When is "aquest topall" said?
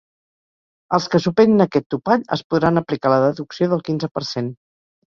1.67-2.27